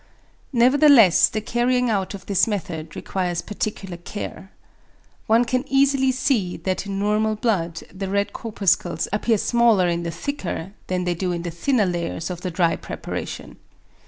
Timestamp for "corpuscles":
8.33-9.07